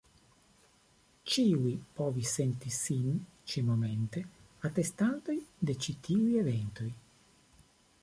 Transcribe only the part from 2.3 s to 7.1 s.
senti sin ĉi-momente atestantoj de ĉi tiuj eventoj.